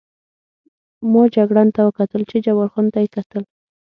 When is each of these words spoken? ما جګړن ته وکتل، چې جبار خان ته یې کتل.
ما 1.11 1.23
جګړن 1.35 1.67
ته 1.75 1.81
وکتل، 1.87 2.21
چې 2.29 2.37
جبار 2.45 2.67
خان 2.73 2.85
ته 2.93 2.99
یې 3.03 3.09
کتل. 3.15 3.43